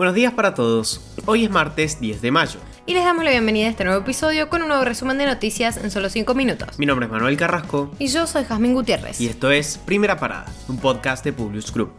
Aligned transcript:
Buenos 0.00 0.14
días 0.14 0.32
para 0.32 0.54
todos. 0.54 0.98
Hoy 1.26 1.44
es 1.44 1.50
martes 1.50 2.00
10 2.00 2.22
de 2.22 2.30
mayo. 2.30 2.58
Y 2.86 2.94
les 2.94 3.04
damos 3.04 3.22
la 3.22 3.32
bienvenida 3.32 3.66
a 3.66 3.68
este 3.68 3.84
nuevo 3.84 4.00
episodio 4.00 4.48
con 4.48 4.62
un 4.62 4.68
nuevo 4.68 4.82
resumen 4.82 5.18
de 5.18 5.26
noticias 5.26 5.76
en 5.76 5.90
solo 5.90 6.08
5 6.08 6.34
minutos. 6.34 6.78
Mi 6.78 6.86
nombre 6.86 7.04
es 7.04 7.12
Manuel 7.12 7.36
Carrasco. 7.36 7.90
Y 7.98 8.06
yo 8.06 8.26
soy 8.26 8.44
Jazmín 8.44 8.72
Gutiérrez. 8.72 9.20
Y 9.20 9.26
esto 9.26 9.50
es 9.50 9.76
Primera 9.76 10.16
Parada, 10.16 10.46
un 10.68 10.78
podcast 10.78 11.22
de 11.22 11.34
Publius 11.34 11.70
Group. 11.70 11.92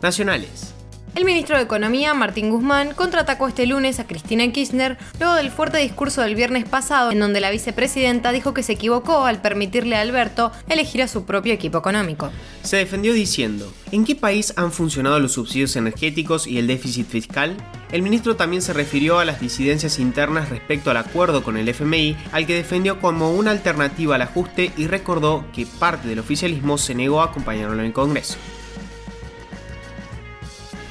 Nacionales. 0.00 0.71
El 1.14 1.26
ministro 1.26 1.58
de 1.58 1.62
Economía, 1.62 2.14
Martín 2.14 2.48
Guzmán, 2.48 2.94
contraatacó 2.94 3.46
este 3.46 3.66
lunes 3.66 4.00
a 4.00 4.06
Cristina 4.06 4.50
Kirchner 4.50 4.96
luego 5.20 5.34
del 5.34 5.50
fuerte 5.50 5.76
discurso 5.76 6.22
del 6.22 6.34
viernes 6.34 6.64
pasado 6.64 7.10
en 7.10 7.20
donde 7.20 7.38
la 7.38 7.50
vicepresidenta 7.50 8.32
dijo 8.32 8.54
que 8.54 8.62
se 8.62 8.72
equivocó 8.72 9.26
al 9.26 9.42
permitirle 9.42 9.96
a 9.96 10.00
Alberto 10.00 10.52
elegir 10.70 11.02
a 11.02 11.08
su 11.08 11.26
propio 11.26 11.52
equipo 11.52 11.76
económico. 11.76 12.30
Se 12.62 12.78
defendió 12.78 13.12
diciendo, 13.12 13.70
¿en 13.90 14.06
qué 14.06 14.16
país 14.16 14.54
han 14.56 14.72
funcionado 14.72 15.20
los 15.20 15.32
subsidios 15.32 15.76
energéticos 15.76 16.46
y 16.46 16.56
el 16.56 16.66
déficit 16.66 17.06
fiscal? 17.06 17.58
El 17.92 18.00
ministro 18.00 18.36
también 18.36 18.62
se 18.62 18.72
refirió 18.72 19.18
a 19.18 19.26
las 19.26 19.38
disidencias 19.38 19.98
internas 19.98 20.48
respecto 20.48 20.90
al 20.90 20.96
acuerdo 20.96 21.42
con 21.42 21.58
el 21.58 21.68
FMI, 21.68 22.16
al 22.32 22.46
que 22.46 22.54
defendió 22.54 23.00
como 23.00 23.32
una 23.32 23.50
alternativa 23.50 24.14
al 24.14 24.22
ajuste 24.22 24.72
y 24.78 24.86
recordó 24.86 25.44
que 25.52 25.66
parte 25.66 26.08
del 26.08 26.20
oficialismo 26.20 26.78
se 26.78 26.94
negó 26.94 27.20
a 27.20 27.26
acompañarlo 27.26 27.78
en 27.78 27.84
el 27.84 27.92
Congreso. 27.92 28.38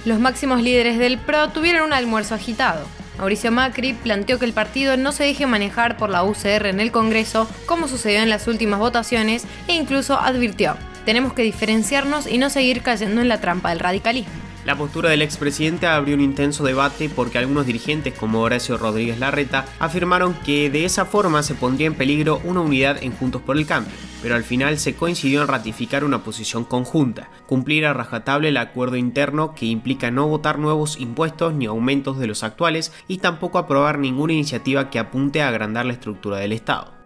Los 0.04 0.20
máximos 0.20 0.64
líderes 0.64 0.98
del 0.98 1.20
PRO 1.20 1.50
tuvieron 1.50 1.84
un 1.84 1.94
almuerzo 1.94 2.34
agitado. 2.34 2.88
Mauricio 3.20 3.52
Macri 3.52 3.94
planteó 3.94 4.40
que 4.40 4.46
el 4.46 4.54
partido 4.54 4.98
no 4.98 5.12
se 5.12 5.26
deje 5.26 5.46
manejar 5.46 5.96
por 5.96 6.10
la 6.10 6.24
UCR 6.24 6.66
en 6.66 6.80
el 6.80 6.92
Congreso, 6.92 7.48
como 7.68 7.88
sucedió 7.88 8.24
en 8.24 8.30
las 8.30 8.48
últimas 8.48 8.80
votaciones, 8.80 9.46
e 9.68 9.76
incluso 9.76 10.20
advirtió, 10.20 10.76
tenemos 11.06 11.34
que 11.34 11.44
diferenciarnos 11.44 12.26
y 12.26 12.40
no 12.40 12.50
seguir 12.50 12.82
cayendo 12.82 13.22
en 13.22 13.28
la 13.28 13.42
trampa 13.42 13.70
del 13.70 13.80
radicalismo. 13.80 14.51
La 14.64 14.78
postura 14.78 15.10
del 15.10 15.24
expresidente 15.24 15.88
abrió 15.88 16.14
un 16.14 16.22
intenso 16.22 16.64
debate 16.64 17.10
porque 17.10 17.40
algunos 17.40 17.66
dirigentes 17.66 18.14
como 18.14 18.42
Horacio 18.42 18.78
Rodríguez 18.78 19.18
Larreta 19.18 19.66
afirmaron 19.80 20.36
que 20.46 20.70
de 20.70 20.86
esa 20.86 21.06
forma 21.06 21.42
se 21.42 21.56
pondría 21.56 21.88
en 21.88 21.96
peligro 21.96 22.40
una 22.44 22.62
unidad 22.62 23.02
en 23.02 23.12
Juntos 23.12 23.42
por 23.42 23.58
el 23.58 23.66
Cambio, 23.66 23.94
pero 24.22 24.36
al 24.36 24.44
final 24.44 24.78
se 24.78 24.94
coincidió 24.94 25.42
en 25.42 25.48
ratificar 25.48 26.04
una 26.04 26.24
posición 26.24 26.64
conjunta, 26.64 27.32
cumplir 27.48 27.88
a 27.88 27.94
rajatable 27.94 28.50
el 28.50 28.58
acuerdo 28.58 28.98
interno 28.98 29.56
que 29.56 29.66
implica 29.66 30.12
no 30.12 30.28
votar 30.28 30.60
nuevos 30.60 31.00
impuestos 31.00 31.56
ni 31.56 31.66
aumentos 31.66 32.20
de 32.20 32.28
los 32.28 32.44
actuales 32.44 32.94
y 33.08 33.18
tampoco 33.18 33.58
aprobar 33.58 33.98
ninguna 33.98 34.34
iniciativa 34.34 34.92
que 34.92 35.00
apunte 35.00 35.42
a 35.42 35.48
agrandar 35.48 35.88
la 35.88 35.94
estructura 35.94 36.38
del 36.38 36.52
Estado 36.52 37.01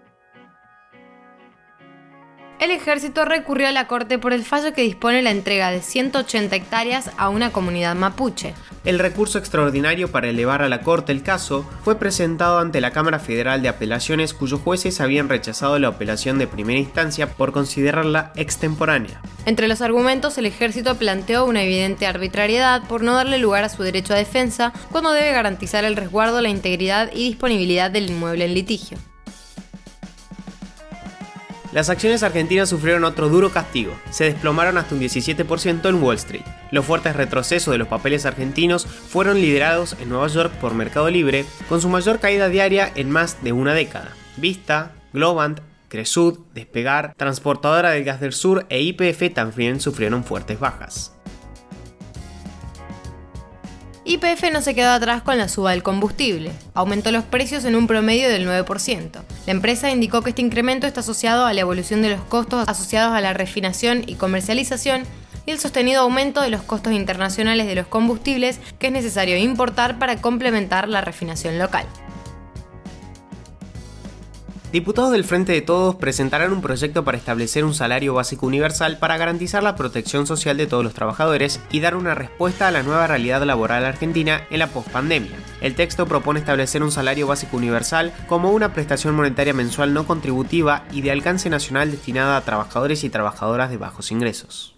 el 2.60 2.72
ejército 2.72 3.26
recurrió 3.26 3.68
a 3.68 3.72
la 3.72 3.88
corte 3.88 4.18
por 4.18 4.34
el 4.34 4.44
fallo 4.44 4.74
que 4.74 4.82
dispone 4.82 5.22
la 5.22 5.32
entrega 5.32 5.72
de 5.72 5.82
180 5.82 6.56
hectáreas 6.56 7.12
a 7.18 7.30
una 7.30 7.52
comunidad 7.52 7.96
mapuche. 7.96 8.54
El 8.84 9.00
recurso 9.00 9.40
extraordinario 9.40 10.12
para 10.12 10.30
elevar 10.30 10.62
a 10.62 10.70
la 10.70 10.82
corte 10.82 11.12
el 11.12 11.24
caso 11.24 11.68
fue 11.84 11.98
presentado 11.98 12.60
ante 12.60 12.82
la 12.82 12.92
Cámara 12.92 13.20
Federal 13.20 13.62
de 13.62 13.70
Apelaciones 13.70 14.34
cuyos 14.34 14.62
jueces 14.62 15.02
habían 15.02 15.28
rechazado 15.28 15.80
la 15.80 15.90
apelación 15.90 16.38
de 16.38 16.48
primera 16.48 16.80
instancia 16.80 17.28
por 17.28 17.52
considerarla 17.52 18.32
extemporánea. 18.36 19.22
Entre 19.46 19.68
los 19.68 19.82
argumentos, 19.82 20.38
el 20.38 20.46
ejército 20.46 20.96
planteó 20.96 21.46
una 21.46 21.64
evidente 21.64 22.06
arbitrariedad 22.08 22.84
por 22.88 23.02
no 23.02 23.16
darle 23.16 23.38
lugar 23.38 23.64
a 23.64 23.70
su 23.70 23.84
derecho 23.84 24.14
a 24.14 24.18
defensa 24.18 24.72
cuando 24.92 25.12
debe 25.12 25.32
garantizar 25.32 25.84
el 25.84 25.96
resguardo, 25.96 26.42
la 26.42 26.50
integridad 26.50 27.12
y 27.12 27.30
disponibilidad 27.30 27.90
del 27.90 28.10
inmueble 28.10 28.46
en 28.46 28.54
litigio. 28.54 28.98
Las 31.76 31.90
acciones 31.90 32.24
argentinas 32.24 32.70
sufrieron 32.70 33.04
otro 33.04 33.28
duro 33.28 33.52
castigo, 33.52 34.00
se 34.10 34.24
desplomaron 34.24 34.78
hasta 34.78 34.96
un 34.96 35.02
17% 35.02 35.90
en 35.90 36.02
Wall 36.02 36.16
Street. 36.16 36.46
Los 36.72 36.86
fuertes 36.86 37.18
retrocesos 37.18 37.74
de 37.74 37.78
los 37.78 37.90
papeles 37.90 38.26
argentinos 38.26 38.86
fueron 38.86 39.42
liderados 39.42 39.98
en 40.00 40.08
Nueva 40.08 40.28
York 40.28 40.54
por 40.62 40.74
Mercado 40.74 41.10
Libre, 41.10 41.44
con 41.68 41.82
su 41.82 41.90
mayor 41.90 42.20
caída 42.20 42.48
diaria 42.48 42.90
en 42.96 43.12
más 43.12 43.44
de 43.44 43.52
una 43.52 43.74
década. 43.74 44.16
Vista, 44.38 44.94
Globant, 45.12 45.60
Cresud, 45.90 46.40
Despegar, 46.54 47.14
Transportadora 47.18 47.90
del 47.90 48.06
Gas 48.06 48.22
del 48.22 48.32
Sur 48.32 48.66
e 48.70 48.82
IPF 48.82 49.34
también 49.34 49.82
sufrieron 49.82 50.24
fuertes 50.24 50.58
bajas. 50.58 51.15
YPF 54.08 54.52
no 54.54 54.62
se 54.62 54.76
quedó 54.76 54.92
atrás 54.92 55.24
con 55.24 55.40
la 55.40 55.50
suba 55.50 55.72
del 55.72 55.82
combustible. 55.82 56.52
Aumentó 56.76 57.12
los 57.12 57.24
precios 57.24 57.66
en 57.66 57.76
un 57.76 57.88
promedio 57.88 58.30
del 58.30 58.48
9%. 58.48 59.10
La 59.48 59.52
empresa 59.52 59.90
indicó 59.90 60.22
que 60.22 60.30
este 60.30 60.44
incremento 60.44 60.86
está 60.86 61.00
asociado 61.00 61.48
a 61.48 61.54
la 61.54 61.62
evolución 61.62 62.04
de 62.04 62.12
los 62.12 62.22
costos 62.22 62.70
asociados 62.70 63.16
a 63.16 63.22
la 63.22 63.34
refinación 63.34 64.04
y 64.06 64.14
comercialización 64.14 65.06
y 65.48 65.52
el 65.52 65.60
sostenido 65.60 66.02
aumento 66.02 66.42
de 66.42 66.50
los 66.50 66.62
costos 66.62 66.94
internacionales 66.94 67.66
de 67.66 67.74
los 67.74 67.88
combustibles 67.88 68.60
que 68.78 68.88
es 68.88 68.94
necesario 68.94 69.38
importar 69.38 69.98
para 69.98 70.22
complementar 70.22 70.88
la 70.88 71.02
refinación 71.02 71.58
local. 71.58 71.88
Diputados 74.76 75.14
del 75.14 75.24
Frente 75.24 75.54
de 75.54 75.62
Todos 75.62 75.96
presentarán 75.96 76.52
un 76.52 76.62
proyecto 76.62 77.06
para 77.06 77.18
establecer 77.18 77.64
un 77.64 77.74
salario 77.74 78.14
básico 78.14 78.46
universal 78.46 78.98
para 78.98 79.16
garantizar 79.16 79.64
la 79.64 79.78
protección 79.78 80.28
social 80.28 80.58
de 80.58 80.68
todos 80.68 80.84
los 80.84 80.94
trabajadores 80.94 81.62
y 81.72 81.80
dar 81.80 81.96
una 81.96 82.14
respuesta 82.14 82.68
a 82.68 82.72
la 82.72 82.84
nueva 82.84 83.08
realidad 83.08 83.42
laboral 83.44 83.86
argentina 83.86 84.42
en 84.50 84.60
la 84.60 84.68
pospandemia. 84.68 85.38
El 85.62 85.76
texto 85.76 86.08
propone 86.08 86.42
establecer 86.42 86.84
un 86.84 86.92
salario 86.92 87.26
básico 87.26 87.56
universal 87.56 88.12
como 88.28 88.52
una 88.52 88.74
prestación 88.74 89.16
monetaria 89.16 89.54
mensual 89.54 89.94
no 89.94 90.06
contributiva 90.06 90.84
y 90.92 91.00
de 91.00 91.12
alcance 91.12 91.50
nacional 91.50 91.90
destinada 91.90 92.36
a 92.36 92.42
trabajadores 92.42 93.06
y 93.06 93.10
trabajadoras 93.10 93.70
de 93.70 93.78
bajos 93.78 94.12
ingresos. 94.12 94.76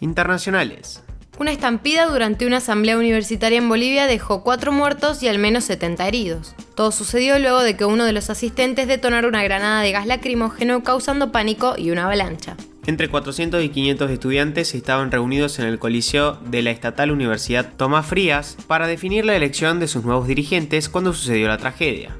Internacionales. 0.00 1.03
Una 1.36 1.50
estampida 1.50 2.06
durante 2.06 2.46
una 2.46 2.58
asamblea 2.58 2.96
universitaria 2.96 3.58
en 3.58 3.68
Bolivia 3.68 4.06
dejó 4.06 4.44
cuatro 4.44 4.70
muertos 4.70 5.20
y 5.20 5.26
al 5.26 5.40
menos 5.40 5.64
70 5.64 6.06
heridos. 6.06 6.54
Todo 6.76 6.92
sucedió 6.92 7.40
luego 7.40 7.64
de 7.64 7.76
que 7.76 7.84
uno 7.84 8.04
de 8.04 8.12
los 8.12 8.30
asistentes 8.30 8.86
detonara 8.86 9.26
una 9.26 9.42
granada 9.42 9.82
de 9.82 9.90
gas 9.90 10.06
lacrimógeno 10.06 10.84
causando 10.84 11.32
pánico 11.32 11.74
y 11.76 11.90
una 11.90 12.04
avalancha. 12.04 12.56
Entre 12.86 13.08
400 13.08 13.64
y 13.64 13.68
500 13.70 14.10
estudiantes 14.12 14.74
estaban 14.76 15.10
reunidos 15.10 15.58
en 15.58 15.64
el 15.66 15.80
coliseo 15.80 16.34
de 16.34 16.62
la 16.62 16.70
Estatal 16.70 17.10
Universidad 17.10 17.72
Tomás 17.76 18.06
Frías 18.06 18.56
para 18.68 18.86
definir 18.86 19.24
la 19.24 19.34
elección 19.34 19.80
de 19.80 19.88
sus 19.88 20.04
nuevos 20.04 20.28
dirigentes 20.28 20.88
cuando 20.88 21.12
sucedió 21.12 21.48
la 21.48 21.58
tragedia. 21.58 22.16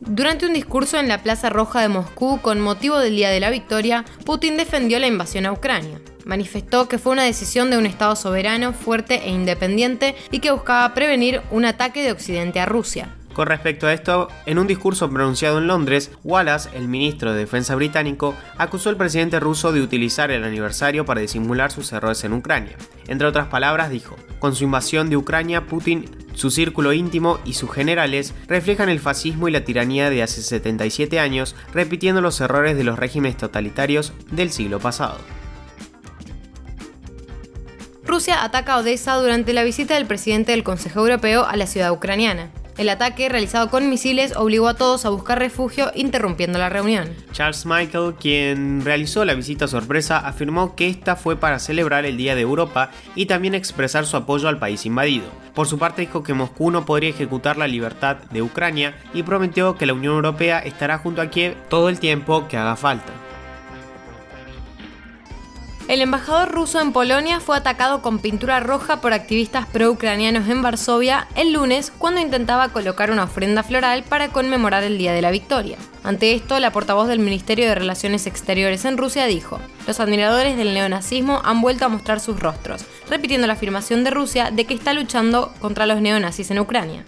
Durante 0.00 0.46
un 0.46 0.54
discurso 0.54 0.98
en 0.98 1.08
la 1.08 1.22
Plaza 1.22 1.50
Roja 1.50 1.82
de 1.82 1.88
Moscú 1.88 2.40
con 2.40 2.60
motivo 2.60 2.98
del 2.98 3.16
Día 3.16 3.28
de 3.28 3.40
la 3.40 3.50
Victoria, 3.50 4.06
Putin 4.24 4.56
defendió 4.56 4.98
la 4.98 5.08
invasión 5.08 5.44
a 5.44 5.52
Ucrania 5.52 6.00
manifestó 6.26 6.88
que 6.88 6.98
fue 6.98 7.12
una 7.12 7.22
decisión 7.22 7.70
de 7.70 7.78
un 7.78 7.86
Estado 7.86 8.14
soberano, 8.16 8.74
fuerte 8.74 9.26
e 9.26 9.30
independiente 9.30 10.14
y 10.30 10.40
que 10.40 10.50
buscaba 10.50 10.92
prevenir 10.92 11.40
un 11.50 11.64
ataque 11.64 12.02
de 12.02 12.12
Occidente 12.12 12.60
a 12.60 12.66
Rusia. 12.66 13.14
Con 13.32 13.48
respecto 13.48 13.86
a 13.86 13.92
esto, 13.92 14.28
en 14.46 14.58
un 14.58 14.66
discurso 14.66 15.10
pronunciado 15.10 15.58
en 15.58 15.66
Londres, 15.66 16.10
Wallace, 16.24 16.70
el 16.74 16.88
ministro 16.88 17.34
de 17.34 17.40
Defensa 17.40 17.74
británico, 17.74 18.34
acusó 18.56 18.88
al 18.88 18.96
presidente 18.96 19.40
ruso 19.40 19.72
de 19.72 19.82
utilizar 19.82 20.30
el 20.30 20.42
aniversario 20.42 21.04
para 21.04 21.20
disimular 21.20 21.70
sus 21.70 21.92
errores 21.92 22.24
en 22.24 22.32
Ucrania. 22.32 22.78
Entre 23.08 23.26
otras 23.26 23.48
palabras, 23.48 23.90
dijo, 23.90 24.16
con 24.38 24.54
su 24.54 24.64
invasión 24.64 25.10
de 25.10 25.18
Ucrania, 25.18 25.66
Putin, 25.66 26.06
su 26.32 26.50
círculo 26.50 26.94
íntimo 26.94 27.38
y 27.44 27.52
sus 27.52 27.70
generales 27.70 28.32
reflejan 28.48 28.88
el 28.88 29.00
fascismo 29.00 29.48
y 29.48 29.52
la 29.52 29.64
tiranía 29.64 30.08
de 30.08 30.22
hace 30.22 30.40
77 30.40 31.20
años, 31.20 31.54
repitiendo 31.74 32.22
los 32.22 32.40
errores 32.40 32.74
de 32.74 32.84
los 32.84 32.98
regímenes 32.98 33.36
totalitarios 33.36 34.14
del 34.30 34.50
siglo 34.50 34.80
pasado. 34.80 35.18
Rusia 38.16 38.42
ataca 38.42 38.78
Odessa 38.78 39.16
durante 39.16 39.52
la 39.52 39.62
visita 39.62 39.92
del 39.92 40.06
presidente 40.06 40.52
del 40.52 40.64
Consejo 40.64 41.00
Europeo 41.00 41.44
a 41.44 41.54
la 41.54 41.66
ciudad 41.66 41.92
ucraniana. 41.92 42.48
El 42.78 42.88
ataque, 42.88 43.28
realizado 43.28 43.68
con 43.68 43.90
misiles, 43.90 44.34
obligó 44.34 44.68
a 44.68 44.74
todos 44.74 45.04
a 45.04 45.10
buscar 45.10 45.38
refugio, 45.38 45.92
interrumpiendo 45.94 46.58
la 46.58 46.70
reunión. 46.70 47.10
Charles 47.32 47.66
Michael, 47.66 48.14
quien 48.18 48.82
realizó 48.86 49.26
la 49.26 49.34
visita 49.34 49.68
sorpresa, 49.68 50.16
afirmó 50.16 50.74
que 50.74 50.88
esta 50.88 51.14
fue 51.14 51.36
para 51.36 51.58
celebrar 51.58 52.06
el 52.06 52.16
Día 52.16 52.34
de 52.34 52.40
Europa 52.40 52.90
y 53.14 53.26
también 53.26 53.54
expresar 53.54 54.06
su 54.06 54.16
apoyo 54.16 54.48
al 54.48 54.58
país 54.58 54.86
invadido. 54.86 55.26
Por 55.54 55.66
su 55.66 55.78
parte, 55.78 56.00
dijo 56.00 56.22
que 56.22 56.32
Moscú 56.32 56.70
no 56.70 56.86
podría 56.86 57.10
ejecutar 57.10 57.58
la 57.58 57.68
libertad 57.68 58.16
de 58.30 58.40
Ucrania 58.40 58.96
y 59.12 59.24
prometió 59.24 59.76
que 59.76 59.84
la 59.84 59.92
Unión 59.92 60.14
Europea 60.14 60.60
estará 60.60 60.96
junto 60.96 61.20
a 61.20 61.28
Kiev 61.28 61.54
todo 61.68 61.90
el 61.90 62.00
tiempo 62.00 62.48
que 62.48 62.56
haga 62.56 62.76
falta. 62.76 63.12
El 65.88 66.00
embajador 66.00 66.50
ruso 66.50 66.80
en 66.80 66.90
Polonia 66.90 67.38
fue 67.38 67.56
atacado 67.56 68.02
con 68.02 68.18
pintura 68.18 68.58
roja 68.58 69.00
por 69.00 69.12
activistas 69.12 69.66
pro-ucranianos 69.66 70.48
en 70.48 70.60
Varsovia 70.60 71.28
el 71.36 71.52
lunes 71.52 71.92
cuando 71.96 72.20
intentaba 72.20 72.70
colocar 72.70 73.12
una 73.12 73.22
ofrenda 73.22 73.62
floral 73.62 74.02
para 74.02 74.30
conmemorar 74.30 74.82
el 74.82 74.98
Día 74.98 75.12
de 75.12 75.22
la 75.22 75.30
Victoria. 75.30 75.78
Ante 76.02 76.34
esto, 76.34 76.58
la 76.58 76.72
portavoz 76.72 77.06
del 77.06 77.20
Ministerio 77.20 77.68
de 77.68 77.76
Relaciones 77.76 78.26
Exteriores 78.26 78.84
en 78.84 78.96
Rusia 78.96 79.26
dijo, 79.26 79.60
los 79.86 80.00
admiradores 80.00 80.56
del 80.56 80.74
neonazismo 80.74 81.40
han 81.44 81.60
vuelto 81.60 81.84
a 81.84 81.88
mostrar 81.88 82.18
sus 82.18 82.40
rostros, 82.40 82.84
repitiendo 83.08 83.46
la 83.46 83.52
afirmación 83.52 84.02
de 84.02 84.10
Rusia 84.10 84.50
de 84.50 84.64
que 84.64 84.74
está 84.74 84.92
luchando 84.92 85.54
contra 85.60 85.86
los 85.86 86.00
neonazis 86.00 86.50
en 86.50 86.58
Ucrania. 86.58 87.04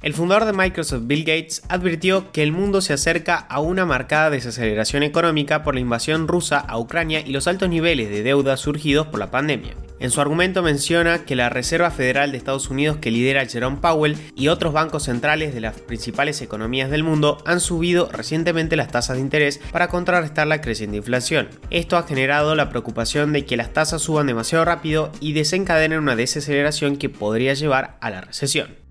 El 0.00 0.14
fundador 0.14 0.44
de 0.44 0.52
Microsoft, 0.52 1.02
Bill 1.06 1.24
Gates, 1.24 1.62
advirtió 1.68 2.30
que 2.30 2.44
el 2.44 2.52
mundo 2.52 2.80
se 2.80 2.92
acerca 2.92 3.34
a 3.34 3.58
una 3.58 3.84
marcada 3.84 4.30
desaceleración 4.30 5.02
económica 5.02 5.64
por 5.64 5.74
la 5.74 5.80
invasión 5.80 6.28
rusa 6.28 6.60
a 6.60 6.78
Ucrania 6.78 7.20
y 7.20 7.32
los 7.32 7.48
altos 7.48 7.68
niveles 7.68 8.08
de 8.08 8.22
deuda 8.22 8.56
surgidos 8.56 9.08
por 9.08 9.18
la 9.18 9.32
pandemia. 9.32 9.74
En 9.98 10.12
su 10.12 10.20
argumento 10.20 10.62
menciona 10.62 11.24
que 11.24 11.34
la 11.34 11.48
Reserva 11.48 11.90
Federal 11.90 12.30
de 12.30 12.38
Estados 12.38 12.70
Unidos 12.70 12.98
que 12.98 13.10
lidera 13.10 13.44
Jerome 13.46 13.78
Powell 13.78 14.16
y 14.36 14.46
otros 14.46 14.72
bancos 14.72 15.02
centrales 15.02 15.52
de 15.52 15.60
las 15.60 15.80
principales 15.80 16.40
economías 16.42 16.90
del 16.90 17.02
mundo 17.02 17.38
han 17.44 17.58
subido 17.58 18.08
recientemente 18.12 18.76
las 18.76 18.92
tasas 18.92 19.16
de 19.16 19.22
interés 19.22 19.60
para 19.72 19.88
contrarrestar 19.88 20.46
la 20.46 20.60
creciente 20.60 20.98
inflación. 20.98 21.48
Esto 21.70 21.96
ha 21.96 22.04
generado 22.04 22.54
la 22.54 22.70
preocupación 22.70 23.32
de 23.32 23.44
que 23.44 23.56
las 23.56 23.72
tasas 23.72 24.00
suban 24.00 24.28
demasiado 24.28 24.64
rápido 24.64 25.10
y 25.18 25.32
desencadenen 25.32 25.98
una 25.98 26.14
desaceleración 26.14 26.98
que 26.98 27.08
podría 27.08 27.54
llevar 27.54 27.98
a 28.00 28.10
la 28.10 28.20
recesión. 28.20 28.87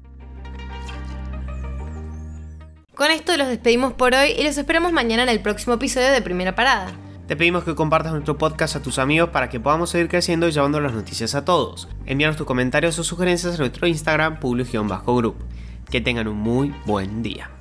Con 2.97 3.11
esto 3.11 3.37
los 3.37 3.47
despedimos 3.47 3.93
por 3.93 4.15
hoy 4.15 4.31
y 4.31 4.43
los 4.43 4.57
esperamos 4.57 4.91
mañana 4.91 5.21
en 5.21 5.29
el 5.29 5.39
próximo 5.39 5.75
episodio 5.75 6.11
de 6.11 6.19
Primera 6.23 6.55
Parada. 6.55 6.91
Te 7.27 7.35
pedimos 7.35 7.63
que 7.63 7.75
compartas 7.75 8.11
nuestro 8.11 8.39
podcast 8.39 8.75
a 8.75 8.81
tus 8.81 8.97
amigos 8.97 9.29
para 9.29 9.49
que 9.49 9.59
podamos 9.59 9.91
seguir 9.91 10.07
creciendo 10.07 10.47
y 10.47 10.51
llevando 10.51 10.79
las 10.79 10.93
noticias 10.93 11.35
a 11.35 11.45
todos. 11.45 11.87
Envíanos 12.07 12.37
tus 12.37 12.47
comentarios 12.47 12.97
o 12.97 13.03
sugerencias 13.03 13.53
a 13.53 13.57
nuestro 13.59 13.85
Instagram, 13.85 14.39
public-group. 14.39 15.35
Que 15.91 16.01
tengan 16.01 16.27
un 16.27 16.37
muy 16.37 16.73
buen 16.87 17.21
día. 17.21 17.51